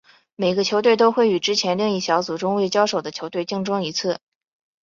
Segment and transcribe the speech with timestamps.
[0.35, 4.19] 每个球队都会与之前另一小组中未交手的球队竞争一次。